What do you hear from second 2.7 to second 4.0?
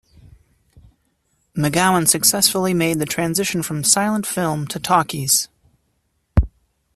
made the transition from